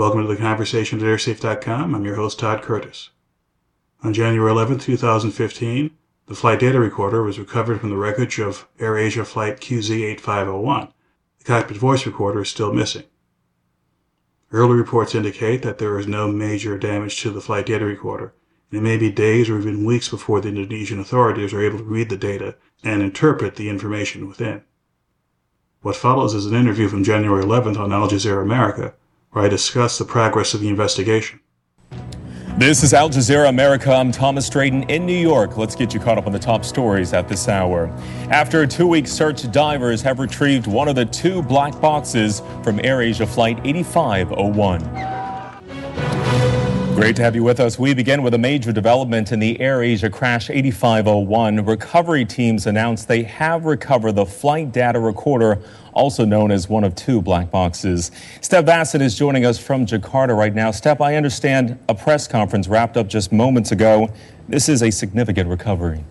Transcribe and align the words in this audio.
Welcome 0.00 0.22
to 0.22 0.34
the 0.34 0.40
conversation 0.40 0.98
at 0.98 1.04
airsafe.com. 1.04 1.94
I'm 1.94 2.06
your 2.06 2.14
host, 2.14 2.38
Todd 2.38 2.62
Curtis. 2.62 3.10
On 4.02 4.14
January 4.14 4.50
11, 4.50 4.78
2015, 4.78 5.90
the 6.24 6.34
flight 6.34 6.58
data 6.58 6.80
recorder 6.80 7.22
was 7.22 7.38
recovered 7.38 7.80
from 7.80 7.90
the 7.90 7.98
wreckage 7.98 8.38
of 8.38 8.66
AirAsia 8.78 9.26
Flight 9.26 9.60
QZ8501. 9.60 10.90
The 11.40 11.44
cockpit 11.44 11.76
voice 11.76 12.06
recorder 12.06 12.40
is 12.40 12.48
still 12.48 12.72
missing. 12.72 13.02
Early 14.50 14.74
reports 14.74 15.14
indicate 15.14 15.60
that 15.64 15.76
there 15.76 15.98
is 15.98 16.06
no 16.06 16.32
major 16.32 16.78
damage 16.78 17.20
to 17.20 17.30
the 17.30 17.42
flight 17.42 17.66
data 17.66 17.84
recorder, 17.84 18.32
and 18.70 18.80
it 18.80 18.82
may 18.82 18.96
be 18.96 19.10
days 19.10 19.50
or 19.50 19.58
even 19.58 19.84
weeks 19.84 20.08
before 20.08 20.40
the 20.40 20.48
Indonesian 20.48 20.98
authorities 20.98 21.52
are 21.52 21.62
able 21.62 21.76
to 21.76 21.84
read 21.84 22.08
the 22.08 22.16
data 22.16 22.56
and 22.82 23.02
interpret 23.02 23.56
the 23.56 23.68
information 23.68 24.26
within. 24.26 24.62
What 25.82 25.94
follows 25.94 26.32
is 26.32 26.46
an 26.46 26.54
interview 26.54 26.88
from 26.88 27.04
January 27.04 27.44
11th 27.44 27.76
on 27.76 27.92
Al 27.92 28.08
Jazeera 28.08 28.42
America, 28.42 28.94
where 29.30 29.44
I 29.44 29.48
discuss 29.48 29.98
the 29.98 30.04
progress 30.04 30.54
of 30.54 30.60
the 30.60 30.68
investigation. 30.68 31.40
This 32.58 32.82
is 32.82 32.92
Al 32.92 33.08
Jazeera 33.08 33.48
America. 33.48 33.90
I'm 33.90 34.12
Thomas 34.12 34.50
Drayton 34.50 34.82
in 34.90 35.06
New 35.06 35.16
York. 35.16 35.56
Let's 35.56 35.74
get 35.74 35.94
you 35.94 36.00
caught 36.00 36.18
up 36.18 36.26
on 36.26 36.32
the 36.32 36.38
top 36.38 36.64
stories 36.64 37.12
at 37.12 37.28
this 37.28 37.48
hour. 37.48 37.86
After 38.30 38.62
a 38.62 38.66
two 38.66 38.86
week 38.86 39.06
search, 39.06 39.50
divers 39.50 40.02
have 40.02 40.18
retrieved 40.18 40.66
one 40.66 40.88
of 40.88 40.94
the 40.94 41.06
two 41.06 41.42
black 41.42 41.80
boxes 41.80 42.40
from 42.62 42.78
AirAsia 42.78 43.26
Flight 43.26 43.60
8501. 43.64 45.09
Great 47.00 47.16
to 47.16 47.22
have 47.22 47.34
you 47.34 47.42
with 47.42 47.60
us. 47.60 47.78
We 47.78 47.94
begin 47.94 48.22
with 48.22 48.34
a 48.34 48.38
major 48.38 48.72
development 48.72 49.32
in 49.32 49.38
the 49.38 49.56
AirAsia 49.56 50.12
crash 50.12 50.50
8501. 50.50 51.64
Recovery 51.64 52.26
teams 52.26 52.66
announced 52.66 53.08
they 53.08 53.22
have 53.22 53.64
recovered 53.64 54.16
the 54.16 54.26
flight 54.26 54.70
data 54.70 55.00
recorder, 55.00 55.62
also 55.94 56.26
known 56.26 56.50
as 56.50 56.68
one 56.68 56.84
of 56.84 56.94
two 56.94 57.22
black 57.22 57.50
boxes. 57.50 58.10
Step 58.42 58.66
Vaessen 58.66 59.00
is 59.00 59.14
joining 59.14 59.46
us 59.46 59.58
from 59.58 59.86
Jakarta 59.86 60.36
right 60.36 60.54
now. 60.54 60.70
Steph, 60.70 61.00
I 61.00 61.16
understand 61.16 61.78
a 61.88 61.94
press 61.94 62.28
conference 62.28 62.68
wrapped 62.68 62.98
up 62.98 63.08
just 63.08 63.32
moments 63.32 63.72
ago. 63.72 64.10
This 64.46 64.68
is 64.68 64.82
a 64.82 64.90
significant 64.90 65.48
recovery. 65.48 66.04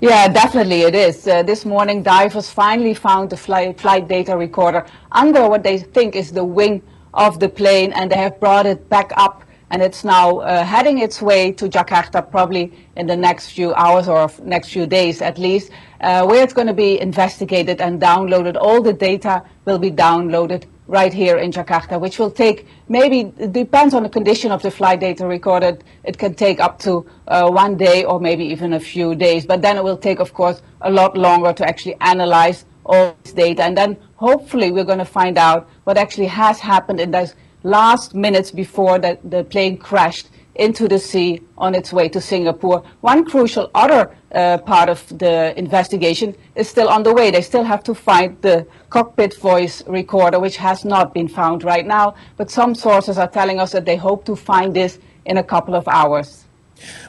Yeah, 0.00 0.26
definitely 0.28 0.84
it 0.84 0.94
is. 0.94 1.28
Uh, 1.28 1.42
this 1.42 1.66
morning, 1.66 2.02
divers 2.02 2.48
finally 2.48 2.94
found 2.94 3.28
the 3.28 3.36
flight 3.36 4.08
data 4.08 4.38
recorder 4.38 4.86
under 5.12 5.46
what 5.50 5.62
they 5.62 5.76
think 5.76 6.16
is 6.16 6.32
the 6.32 6.44
wing 6.44 6.80
of 7.12 7.40
the 7.40 7.50
plane, 7.50 7.92
and 7.92 8.10
they 8.10 8.16
have 8.16 8.40
brought 8.40 8.64
it 8.64 8.88
back 8.88 9.12
up 9.18 9.42
and 9.70 9.82
it's 9.82 10.04
now 10.04 10.38
uh, 10.38 10.64
heading 10.64 10.98
its 10.98 11.20
way 11.20 11.50
to 11.52 11.68
Jakarta 11.68 12.28
probably 12.30 12.72
in 12.96 13.06
the 13.06 13.16
next 13.16 13.50
few 13.50 13.74
hours 13.74 14.08
or 14.08 14.30
next 14.42 14.68
few 14.68 14.86
days 14.86 15.20
at 15.20 15.38
least, 15.38 15.70
uh, 16.00 16.24
where 16.24 16.42
it's 16.42 16.52
going 16.52 16.68
to 16.68 16.74
be 16.74 17.00
investigated 17.00 17.80
and 17.80 18.00
downloaded. 18.00 18.56
All 18.56 18.80
the 18.82 18.92
data 18.92 19.42
will 19.64 19.78
be 19.78 19.90
downloaded 19.90 20.64
right 20.86 21.12
here 21.12 21.38
in 21.38 21.50
Jakarta, 21.50 22.00
which 22.00 22.18
will 22.18 22.30
take 22.30 22.66
maybe, 22.88 23.32
it 23.38 23.52
depends 23.52 23.92
on 23.92 24.04
the 24.04 24.08
condition 24.08 24.52
of 24.52 24.62
the 24.62 24.70
flight 24.70 25.00
data 25.00 25.26
recorded, 25.26 25.82
it 26.04 26.16
can 26.16 26.34
take 26.34 26.60
up 26.60 26.78
to 26.78 27.04
uh, 27.26 27.50
one 27.50 27.76
day 27.76 28.04
or 28.04 28.20
maybe 28.20 28.44
even 28.44 28.74
a 28.74 28.80
few 28.80 29.14
days. 29.16 29.44
But 29.44 29.62
then 29.62 29.76
it 29.76 29.82
will 29.82 29.96
take, 29.96 30.20
of 30.20 30.32
course, 30.32 30.62
a 30.82 30.90
lot 30.90 31.16
longer 31.16 31.52
to 31.52 31.68
actually 31.68 31.96
analyze 32.00 32.64
all 32.84 33.16
this 33.24 33.32
data. 33.32 33.64
And 33.64 33.76
then 33.76 33.96
hopefully 34.14 34.70
we're 34.70 34.84
going 34.84 35.00
to 35.00 35.04
find 35.04 35.36
out 35.36 35.68
what 35.84 35.96
actually 35.96 36.26
has 36.26 36.60
happened 36.60 37.00
in 37.00 37.10
those 37.10 37.34
last 37.66 38.14
minutes 38.14 38.50
before 38.50 38.98
the, 38.98 39.18
the 39.24 39.42
plane 39.44 39.76
crashed 39.76 40.28
into 40.54 40.88
the 40.88 40.98
sea 40.98 41.40
on 41.58 41.74
its 41.74 41.92
way 41.92 42.08
to 42.08 42.20
Singapore. 42.20 42.82
One 43.00 43.24
crucial 43.24 43.70
other 43.74 44.16
uh, 44.32 44.58
part 44.58 44.88
of 44.88 45.06
the 45.18 45.58
investigation 45.58 46.34
is 46.54 46.68
still 46.68 46.88
on 46.88 47.02
the 47.02 47.12
way. 47.12 47.30
They 47.30 47.42
still 47.42 47.64
have 47.64 47.82
to 47.84 47.94
find 47.94 48.40
the 48.40 48.66
cockpit 48.88 49.36
voice 49.38 49.82
recorder, 49.86 50.40
which 50.40 50.56
has 50.56 50.84
not 50.84 51.12
been 51.12 51.28
found 51.28 51.64
right 51.64 51.86
now. 51.86 52.14
But 52.36 52.50
some 52.50 52.74
sources 52.74 53.18
are 53.18 53.28
telling 53.28 53.60
us 53.60 53.72
that 53.72 53.84
they 53.84 53.96
hope 53.96 54.24
to 54.26 54.36
find 54.36 54.74
this 54.74 54.98
in 55.24 55.36
a 55.36 55.42
couple 55.42 55.74
of 55.74 55.86
hours. 55.88 56.44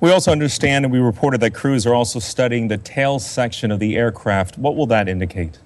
We 0.00 0.10
also 0.10 0.30
understand, 0.30 0.84
and 0.84 0.92
we 0.92 0.98
reported 0.98 1.40
that 1.40 1.54
crews 1.54 1.86
are 1.86 1.94
also 1.94 2.18
studying 2.18 2.68
the 2.68 2.78
tail 2.78 3.18
section 3.18 3.70
of 3.70 3.80
the 3.80 3.96
aircraft. 3.96 4.58
What 4.58 4.76
will 4.76 4.86
that 4.86 5.08
indicate? 5.08 5.58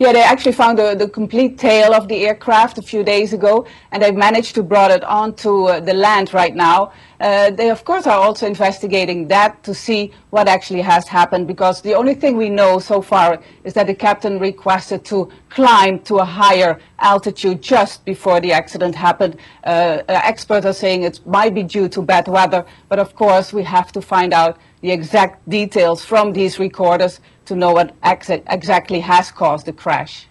Yeah, 0.00 0.14
they 0.14 0.22
actually 0.22 0.52
found 0.52 0.78
the, 0.78 0.94
the 0.94 1.10
complete 1.10 1.58
tail 1.58 1.92
of 1.92 2.08
the 2.08 2.26
aircraft 2.26 2.78
a 2.78 2.82
few 2.82 3.04
days 3.04 3.34
ago, 3.34 3.66
and 3.92 4.02
they've 4.02 4.14
managed 4.14 4.54
to 4.54 4.62
brought 4.62 4.90
it 4.90 5.04
onto 5.04 5.66
uh, 5.66 5.78
the 5.80 5.92
land 5.92 6.32
right 6.32 6.54
now. 6.54 6.92
Uh, 7.20 7.50
they, 7.50 7.68
of 7.68 7.84
course, 7.84 8.06
are 8.06 8.18
also 8.18 8.46
investigating 8.46 9.28
that 9.28 9.62
to 9.62 9.74
see 9.74 10.10
what 10.30 10.48
actually 10.48 10.80
has 10.80 11.06
happened, 11.06 11.46
because 11.46 11.82
the 11.82 11.92
only 11.92 12.14
thing 12.14 12.38
we 12.38 12.48
know 12.48 12.78
so 12.78 13.02
far 13.02 13.42
is 13.62 13.74
that 13.74 13.88
the 13.88 13.94
captain 13.94 14.38
requested 14.38 15.04
to 15.04 15.30
climb 15.50 15.98
to 15.98 16.16
a 16.16 16.24
higher 16.24 16.80
altitude 17.00 17.60
just 17.60 18.02
before 18.06 18.40
the 18.40 18.52
accident 18.52 18.94
happened. 18.94 19.36
Uh, 19.64 20.00
uh 20.08 20.22
experts 20.24 20.64
are 20.64 20.72
saying 20.72 21.02
it 21.02 21.20
might 21.26 21.52
be 21.54 21.62
due 21.62 21.90
to 21.90 22.00
bad 22.00 22.26
weather, 22.26 22.64
but 22.88 22.98
of 22.98 23.14
course, 23.14 23.52
we 23.52 23.62
have 23.64 23.92
to 23.92 24.00
find 24.00 24.32
out 24.32 24.56
the 24.80 24.90
exact 24.90 25.46
details 25.46 26.02
from 26.06 26.32
these 26.32 26.58
recorders 26.58 27.20
to 27.50 27.56
know 27.56 27.72
what 27.72 27.94
ex 28.04 28.30
exactly 28.30 29.00
has 29.00 29.32
caused 29.32 29.66
the 29.66 29.72
crash. 29.72 30.26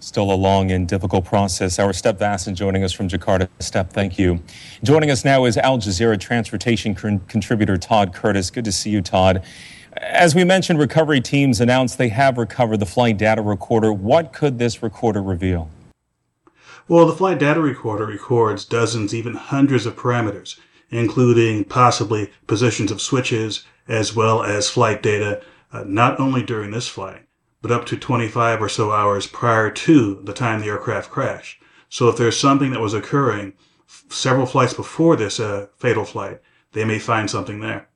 Still 0.00 0.32
a 0.32 0.34
long 0.34 0.72
and 0.72 0.88
difficult 0.88 1.24
process. 1.24 1.78
Our 1.78 1.92
Step 1.92 2.18
Vaessen 2.18 2.54
joining 2.54 2.82
us 2.82 2.92
from 2.92 3.08
Jakarta. 3.08 3.48
Step, 3.60 3.92
thank 3.92 4.18
you. 4.18 4.42
Joining 4.82 5.10
us 5.12 5.24
now 5.24 5.44
is 5.44 5.56
Al 5.56 5.78
Jazeera 5.78 6.18
transportation 6.18 6.94
con- 6.96 7.20
contributor 7.28 7.76
Todd 7.76 8.12
Curtis. 8.12 8.50
Good 8.50 8.64
to 8.64 8.72
see 8.72 8.90
you, 8.90 9.02
Todd. 9.02 9.44
As 9.96 10.34
we 10.34 10.42
mentioned, 10.42 10.80
recovery 10.80 11.20
teams 11.20 11.60
announced 11.60 11.96
they 11.96 12.08
have 12.08 12.36
recovered 12.38 12.78
the 12.78 12.86
flight 12.86 13.18
data 13.18 13.40
recorder. 13.40 13.92
What 13.92 14.32
could 14.32 14.58
this 14.58 14.82
recorder 14.82 15.22
reveal? 15.22 15.70
Well, 16.88 17.06
the 17.06 17.14
flight 17.14 17.38
data 17.38 17.60
recorder 17.60 18.04
records 18.04 18.64
dozens, 18.64 19.14
even 19.14 19.34
hundreds 19.34 19.86
of 19.86 19.94
parameters, 19.94 20.58
including 20.90 21.64
possibly 21.66 22.32
positions 22.48 22.90
of 22.90 23.00
switches, 23.00 23.64
as 23.86 24.16
well 24.16 24.42
as 24.42 24.68
flight 24.68 25.02
data 25.04 25.40
uh, 25.74 25.84
not 25.86 26.20
only 26.20 26.42
during 26.42 26.70
this 26.70 26.88
flight, 26.88 27.26
but 27.60 27.72
up 27.72 27.84
to 27.86 27.96
25 27.96 28.62
or 28.62 28.68
so 28.68 28.92
hours 28.92 29.26
prior 29.26 29.70
to 29.70 30.20
the 30.22 30.32
time 30.32 30.60
the 30.60 30.68
aircraft 30.68 31.10
crashed. 31.10 31.60
So 31.88 32.08
if 32.08 32.16
there's 32.16 32.38
something 32.38 32.70
that 32.70 32.80
was 32.80 32.94
occurring 32.94 33.54
f- 33.88 34.04
several 34.08 34.46
flights 34.46 34.72
before 34.72 35.16
this 35.16 35.40
uh, 35.40 35.66
fatal 35.76 36.04
flight, 36.04 36.40
they 36.72 36.84
may 36.84 36.98
find 36.98 37.28
something 37.28 37.60
there. 37.60 37.88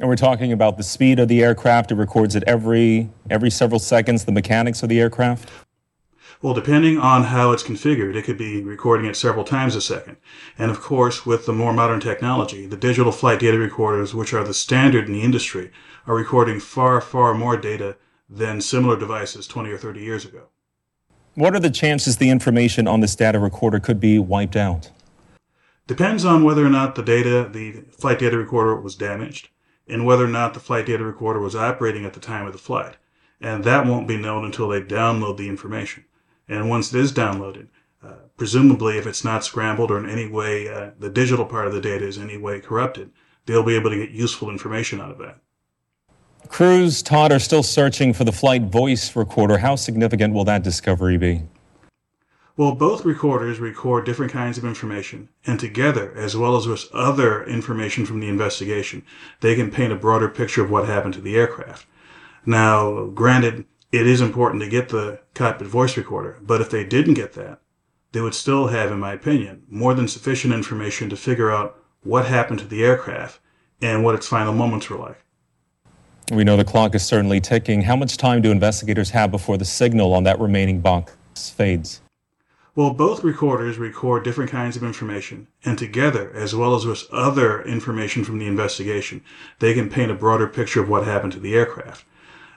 And 0.00 0.08
we're 0.08 0.16
talking 0.16 0.50
about 0.50 0.76
the 0.76 0.82
speed 0.82 1.18
of 1.18 1.28
the 1.28 1.42
aircraft. 1.42 1.92
It 1.92 1.96
records 1.96 2.34
it 2.34 2.42
every 2.46 3.10
every 3.30 3.50
several 3.50 3.78
seconds. 3.78 4.24
The 4.24 4.32
mechanics 4.32 4.82
of 4.82 4.88
the 4.88 5.00
aircraft. 5.00 5.50
Well, 6.42 6.54
depending 6.54 6.98
on 6.98 7.24
how 7.24 7.52
it's 7.52 7.62
configured, 7.62 8.14
it 8.14 8.24
could 8.24 8.36
be 8.36 8.62
recording 8.62 9.06
it 9.06 9.16
several 9.16 9.44
times 9.44 9.74
a 9.74 9.80
second. 9.80 10.16
And 10.58 10.70
of 10.70 10.80
course, 10.80 11.24
with 11.24 11.46
the 11.46 11.52
more 11.52 11.72
modern 11.72 12.00
technology, 12.00 12.66
the 12.66 12.76
digital 12.76 13.12
flight 13.12 13.40
data 13.40 13.58
recorders, 13.58 14.14
which 14.14 14.34
are 14.34 14.44
the 14.44 14.54
standard 14.54 15.06
in 15.06 15.12
the 15.12 15.22
industry, 15.22 15.70
are 16.06 16.14
recording 16.14 16.60
far, 16.60 17.00
far 17.00 17.34
more 17.34 17.56
data 17.56 17.96
than 18.28 18.60
similar 18.60 18.98
devices 18.98 19.46
20 19.46 19.70
or 19.70 19.78
30 19.78 20.00
years 20.00 20.24
ago. 20.24 20.48
What 21.34 21.54
are 21.54 21.60
the 21.60 21.70
chances 21.70 22.18
the 22.18 22.30
information 22.30 22.86
on 22.86 23.00
this 23.00 23.16
data 23.16 23.38
recorder 23.38 23.80
could 23.80 23.98
be 23.98 24.18
wiped 24.18 24.56
out? 24.56 24.90
Depends 25.86 26.24
on 26.24 26.44
whether 26.44 26.64
or 26.64 26.70
not 26.70 26.94
the 26.94 27.02
data, 27.02 27.48
the 27.50 27.84
flight 27.90 28.18
data 28.18 28.38
recorder 28.38 28.80
was 28.80 28.94
damaged, 28.94 29.48
and 29.88 30.06
whether 30.06 30.24
or 30.24 30.28
not 30.28 30.54
the 30.54 30.60
flight 30.60 30.86
data 30.86 31.04
recorder 31.04 31.40
was 31.40 31.56
operating 31.56 32.04
at 32.04 32.14
the 32.14 32.20
time 32.20 32.46
of 32.46 32.52
the 32.52 32.58
flight. 32.58 32.96
And 33.40 33.64
that 33.64 33.84
won't 33.84 34.08
be 34.08 34.16
known 34.16 34.44
until 34.44 34.68
they 34.68 34.80
download 34.80 35.36
the 35.36 35.48
information. 35.48 36.04
And 36.48 36.68
once 36.68 36.92
it 36.92 37.00
is 37.00 37.12
downloaded, 37.12 37.68
uh, 38.02 38.14
presumably 38.36 38.98
if 38.98 39.06
it's 39.06 39.24
not 39.24 39.44
scrambled 39.44 39.90
or 39.90 39.98
in 39.98 40.08
any 40.08 40.28
way 40.28 40.68
uh, 40.68 40.90
the 40.98 41.10
digital 41.10 41.44
part 41.44 41.66
of 41.66 41.72
the 41.72 41.80
data 41.80 42.06
is 42.06 42.16
in 42.18 42.24
any 42.24 42.36
way 42.36 42.60
corrupted, 42.60 43.10
they'll 43.46 43.62
be 43.62 43.76
able 43.76 43.90
to 43.90 43.96
get 43.96 44.10
useful 44.10 44.50
information 44.50 45.00
out 45.00 45.10
of 45.10 45.18
that. 45.18 45.38
Crews, 46.48 47.02
Todd, 47.02 47.32
are 47.32 47.38
still 47.38 47.62
searching 47.62 48.12
for 48.12 48.24
the 48.24 48.32
flight 48.32 48.62
voice 48.62 49.16
recorder. 49.16 49.58
How 49.58 49.76
significant 49.76 50.34
will 50.34 50.44
that 50.44 50.62
discovery 50.62 51.16
be? 51.16 51.42
Well, 52.56 52.74
both 52.76 53.04
recorders 53.04 53.58
record 53.58 54.04
different 54.04 54.30
kinds 54.30 54.58
of 54.58 54.64
information, 54.64 55.28
and 55.44 55.58
together, 55.58 56.12
as 56.14 56.36
well 56.36 56.56
as 56.56 56.68
with 56.68 56.88
other 56.92 57.42
information 57.44 58.06
from 58.06 58.20
the 58.20 58.28
investigation, 58.28 59.02
they 59.40 59.56
can 59.56 59.72
paint 59.72 59.92
a 59.92 59.96
broader 59.96 60.28
picture 60.28 60.62
of 60.62 60.70
what 60.70 60.86
happened 60.86 61.14
to 61.14 61.20
the 61.20 61.34
aircraft. 61.34 61.86
Now, 62.46 63.06
granted, 63.06 63.64
it 63.92 64.06
is 64.06 64.20
important 64.20 64.62
to 64.62 64.68
get 64.68 64.88
the 64.88 65.20
cockpit 65.34 65.68
voice 65.68 65.96
recorder, 65.96 66.38
but 66.42 66.60
if 66.60 66.70
they 66.70 66.84
didn't 66.84 67.14
get 67.14 67.34
that, 67.34 67.60
they 68.12 68.20
would 68.20 68.34
still 68.34 68.68
have, 68.68 68.92
in 68.92 69.00
my 69.00 69.12
opinion, 69.12 69.64
more 69.68 69.94
than 69.94 70.08
sufficient 70.08 70.54
information 70.54 71.10
to 71.10 71.16
figure 71.16 71.50
out 71.50 71.78
what 72.02 72.26
happened 72.26 72.60
to 72.60 72.66
the 72.66 72.84
aircraft 72.84 73.40
and 73.80 74.04
what 74.04 74.14
its 74.14 74.28
final 74.28 74.52
moments 74.52 74.88
were 74.88 74.98
like. 74.98 75.24
We 76.32 76.44
know 76.44 76.56
the 76.56 76.64
clock 76.64 76.94
is 76.94 77.04
certainly 77.04 77.40
ticking. 77.40 77.82
How 77.82 77.96
much 77.96 78.16
time 78.16 78.40
do 78.40 78.50
investigators 78.50 79.10
have 79.10 79.30
before 79.30 79.58
the 79.58 79.64
signal 79.64 80.14
on 80.14 80.24
that 80.24 80.40
remaining 80.40 80.80
box 80.80 81.14
fades? 81.50 82.00
Well, 82.76 82.92
both 82.92 83.22
recorders 83.22 83.78
record 83.78 84.24
different 84.24 84.50
kinds 84.50 84.76
of 84.76 84.82
information, 84.82 85.46
and 85.64 85.78
together, 85.78 86.32
as 86.34 86.56
well 86.56 86.74
as 86.74 86.84
with 86.84 87.08
other 87.12 87.62
information 87.62 88.24
from 88.24 88.38
the 88.38 88.48
investigation, 88.48 89.22
they 89.60 89.74
can 89.74 89.88
paint 89.88 90.10
a 90.10 90.14
broader 90.14 90.48
picture 90.48 90.82
of 90.82 90.88
what 90.88 91.04
happened 91.04 91.32
to 91.34 91.40
the 91.40 91.54
aircraft. 91.54 92.04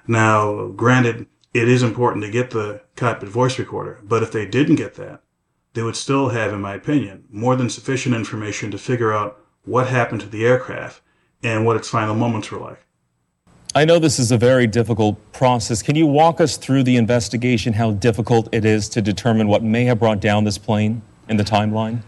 Now, 0.07 0.68
granted, 0.68 1.27
it 1.54 1.68
is 1.68 1.83
important 1.83 2.24
to 2.24 2.31
get 2.31 2.51
the 2.51 2.81
cockpit 2.95 3.30
voice 3.30 3.59
recorder, 3.59 4.00
but 4.04 4.24
if 4.24 4.31
they 4.31 4.45
didn't 4.45 4.75
get 4.75 4.95
that, 4.95 5.21
they 5.74 5.83
would 5.83 5.95
still 5.95 6.30
have, 6.30 6.54
in 6.54 6.62
my 6.62 6.74
opinion, 6.74 7.25
more 7.30 7.56
than 7.56 7.69
sufficient 7.69 8.15
information 8.15 8.71
to 8.71 8.77
figure 8.77 9.13
out 9.13 9.39
what 9.65 9.88
happened 9.88 10.21
to 10.21 10.27
the 10.27 10.45
aircraft 10.45 11.01
and 11.44 11.65
what 11.65 11.75
its 11.75 11.89
final 11.89 12.15
moments 12.15 12.50
were 12.50 12.59
like. 12.59 12.83
I 13.75 13.86
know 13.86 14.00
this 14.00 14.18
is 14.18 14.31
a 14.31 14.38
very 14.38 14.65
difficult 14.65 15.19
process. 15.33 15.83
Can 15.83 15.95
you 15.95 16.07
walk 16.07 16.42
us 16.42 16.57
through 16.57 16.83
the 16.83 16.95
investigation, 16.95 17.74
how 17.74 17.92
difficult 17.92 18.50
it 18.51 18.65
is 18.65 18.89
to 18.89 19.01
determine 19.01 19.48
what 19.48 19.62
may 19.62 19.86
have 19.86 20.00
brought 20.00 20.19
down 20.19 20.45
this 20.45 20.57
plane 20.57 21.01
in 21.30 21.38
the 21.38 21.44
timeline? 21.44 22.01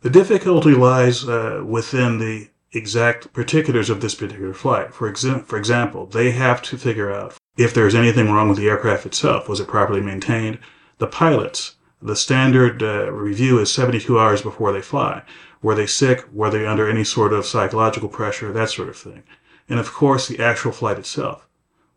The 0.00 0.10
difficulty 0.10 0.72
lies 0.72 1.28
uh, 1.28 1.62
within 1.66 2.18
the 2.18 2.48
exact 2.72 3.32
particulars 3.32 3.90
of 3.90 4.00
this 4.00 4.14
particular 4.14 4.54
flight. 4.54 4.94
For, 4.94 5.10
exa- 5.10 5.44
for 5.44 5.58
example, 5.58 6.06
they 6.06 6.30
have 6.30 6.62
to 6.62 6.78
figure 6.78 7.12
out 7.12 7.36
if 7.56 7.74
there's 7.74 7.94
anything 7.94 8.30
wrong 8.30 8.48
with 8.48 8.58
the 8.58 8.68
aircraft 8.68 9.06
itself. 9.06 9.48
Was 9.48 9.60
it 9.60 9.68
properly 9.68 10.00
maintained? 10.00 10.58
The 10.98 11.06
pilots, 11.06 11.76
the 12.00 12.16
standard 12.16 12.82
uh, 12.82 13.10
review 13.12 13.58
is 13.58 13.70
72 13.72 14.18
hours 14.18 14.42
before 14.42 14.72
they 14.72 14.82
fly. 14.82 15.22
Were 15.60 15.74
they 15.74 15.86
sick? 15.86 16.24
Were 16.32 16.50
they 16.50 16.66
under 16.66 16.88
any 16.88 17.04
sort 17.04 17.32
of 17.32 17.46
psychological 17.46 18.08
pressure? 18.08 18.52
That 18.52 18.70
sort 18.70 18.88
of 18.88 18.96
thing 18.96 19.22
and 19.68 19.78
of 19.78 19.92
course 19.92 20.28
the 20.28 20.42
actual 20.42 20.72
flight 20.72 20.98
itself. 20.98 21.46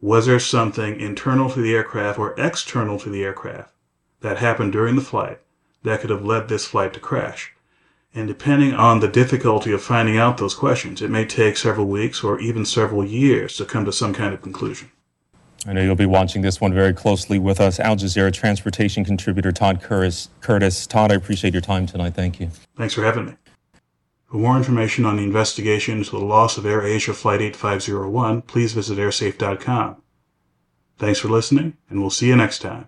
Was 0.01 0.28
there 0.28 0.39
something 0.39 1.00
internal 1.00 1.50
to 1.50 1.62
the 1.62 1.74
aircraft 1.74 2.19
or 2.19 2.39
external 2.39 3.00
to 3.00 3.10
the 3.10 3.24
aircraft 3.24 3.74
that 4.21 4.38
happened 4.38 4.71
during 4.71 4.95
the 4.95 5.01
flight 5.01 5.39
that 5.83 6.01
could 6.01 6.10
have 6.10 6.24
led 6.24 6.48
this 6.48 6.66
flight 6.66 6.94
to 6.94 7.00
crash? 7.00 7.55
And 8.15 8.29
depending 8.29 8.73
on 8.73 9.01
the 9.01 9.09
difficulty 9.09 9.73
of 9.73 9.83
finding 9.83 10.17
out 10.17 10.38
those 10.38 10.56
questions, 10.56 11.01
it 11.01 11.12
may 11.12 11.25
take 11.25 11.57
several 11.57 11.85
weeks 11.85 12.23
or 12.23 12.39
even 12.39 12.63
several 12.65 13.03
years 13.06 13.57
to 13.57 13.65
come 13.65 13.83
to 13.83 13.91
some 13.91 14.13
kind 14.13 14.33
of 14.33 14.41
conclusion. 14.41 14.89
I 15.67 15.73
know 15.73 15.81
you'll 15.81 15.95
be 15.95 16.06
watching 16.06 16.41
this 16.41 16.62
one 16.62 16.73
very 16.73 16.94
closely 16.94 17.39
with 17.39 17.59
us. 17.59 17.77
Al 17.79 17.97
Jazeera 17.97 18.31
transportation 18.31 19.03
contributor 19.03 19.51
Todd 19.51 19.81
Curtis. 19.81 20.29
Curtis. 20.39 20.88
Todd, 20.88 21.12
I 21.12 21.15
appreciate 21.15 21.53
your 21.53 21.62
time 21.62 21.88
tonight. 21.88 22.13
Thank 22.13 22.39
you. 22.39 22.51
Thanks 22.77 22.94
for 22.94 23.03
having 23.03 23.25
me. 23.25 23.33
For 24.29 24.38
more 24.38 24.57
information 24.57 25.06
on 25.06 25.18
the 25.18 25.23
investigation 25.23 25.97
into 25.97 26.11
the 26.11 26.19
loss 26.19 26.57
of 26.57 26.63
AirAsia 26.63 27.13
Flight 27.13 27.41
8501, 27.41 28.44
please 28.44 28.73
visit 28.73 28.97
airsafe.com. 28.97 29.97
Thanks 30.97 31.19
for 31.19 31.27
listening, 31.27 31.75
and 31.89 32.00
we'll 32.00 32.09
see 32.09 32.27
you 32.27 32.35
next 32.35 32.59
time. 32.59 32.88